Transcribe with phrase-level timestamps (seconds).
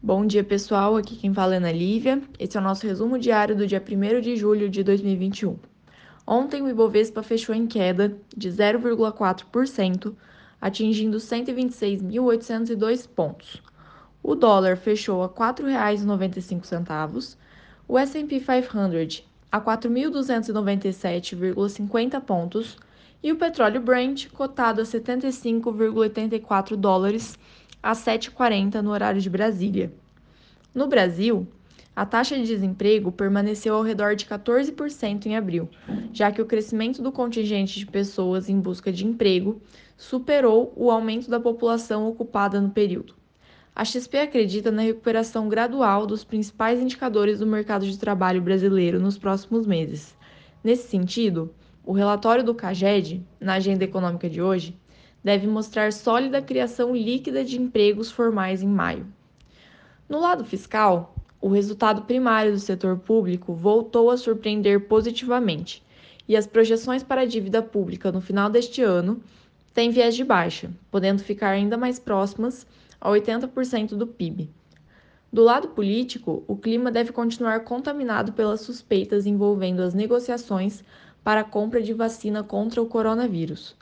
[0.00, 0.96] Bom dia, pessoal.
[0.96, 2.22] Aqui quem fala é Ana Lívia.
[2.38, 5.58] Esse é o nosso resumo diário do dia 1 de julho de 2021.
[6.24, 10.14] Ontem, o Ibovespa fechou em queda de 0,4%,
[10.60, 13.60] atingindo 126.802 pontos.
[14.22, 17.36] O dólar fechou a R$ 4,95,
[17.88, 22.76] o S&P 500 a 4.297,50 pontos
[23.20, 27.36] e o petróleo Brent cotado a 75,84 dólares
[27.82, 29.92] às 7h40 no horário de Brasília.
[30.74, 31.46] No Brasil,
[31.94, 35.68] a taxa de desemprego permaneceu ao redor de 14% em abril,
[36.12, 39.60] já que o crescimento do contingente de pessoas em busca de emprego
[39.96, 43.14] superou o aumento da população ocupada no período.
[43.74, 49.18] A XP acredita na recuperação gradual dos principais indicadores do mercado de trabalho brasileiro nos
[49.18, 50.16] próximos meses.
[50.62, 51.52] Nesse sentido,
[51.84, 54.76] o relatório do CAGED, na agenda econômica de hoje,
[55.22, 59.06] deve mostrar sólida criação líquida de empregos formais em maio.
[60.08, 65.82] No lado fiscal, o resultado primário do setor público voltou a surpreender positivamente,
[66.26, 69.22] e as projeções para a dívida pública no final deste ano
[69.72, 72.66] têm viés de baixa, podendo ficar ainda mais próximas
[73.00, 74.50] a 80% do PIB.
[75.32, 80.82] Do lado político, o clima deve continuar contaminado pelas suspeitas envolvendo as negociações
[81.22, 83.76] para a compra de vacina contra o coronavírus.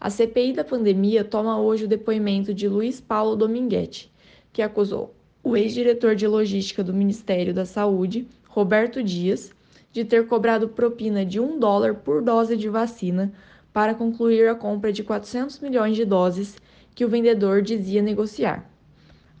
[0.00, 4.12] A CPI da pandemia toma hoje o depoimento de Luiz Paulo Dominguete,
[4.52, 9.50] que acusou o ex-diretor de logística do Ministério da Saúde, Roberto Dias,
[9.90, 13.32] de ter cobrado propina de um dólar por dose de vacina
[13.72, 16.56] para concluir a compra de 400 milhões de doses
[16.94, 18.70] que o vendedor dizia negociar.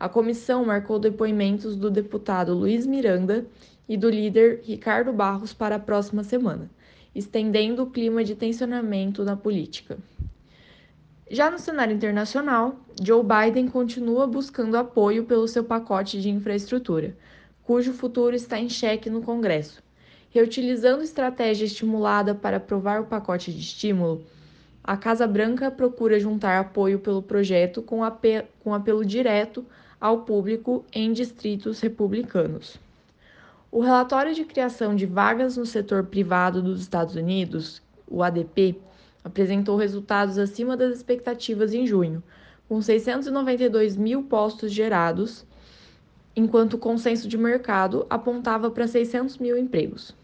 [0.00, 3.46] A comissão marcou depoimentos do deputado Luiz Miranda
[3.88, 6.68] e do líder Ricardo Barros para a próxima semana,
[7.14, 9.96] estendendo o clima de tensionamento na política.
[11.30, 17.14] Já no cenário internacional, Joe Biden continua buscando apoio pelo seu pacote de infraestrutura,
[17.62, 19.82] cujo futuro está em xeque no Congresso.
[20.30, 24.24] Reutilizando estratégia estimulada para aprovar o pacote de estímulo,
[24.82, 27.98] a Casa Branca procura juntar apoio pelo projeto com,
[28.64, 29.66] com apelo direto
[30.00, 32.78] ao público em distritos republicanos.
[33.70, 38.80] O relatório de criação de vagas no setor privado dos Estados Unidos, o ADP,
[39.24, 42.22] apresentou resultados acima das expectativas em junho,
[42.68, 45.44] com 692 mil postos gerados,
[46.36, 50.14] enquanto o consenso de mercado apontava para 600 mil empregos.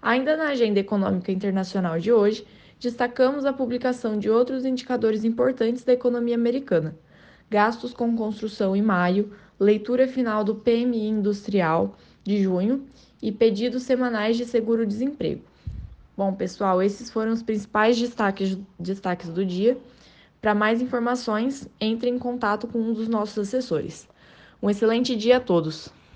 [0.00, 2.46] Ainda na agenda econômica internacional de hoje,
[2.80, 6.96] destacamos a publicação de outros indicadores importantes da economia americana:
[7.50, 12.86] gastos com construção em maio, leitura final do PMI industrial de junho
[13.22, 15.42] e pedidos semanais de seguro-desemprego.
[16.16, 19.78] Bom, pessoal, esses foram os principais destaques, destaques do dia.
[20.40, 24.08] Para mais informações, entre em contato com um dos nossos assessores.
[24.62, 25.92] Um excelente dia a todos!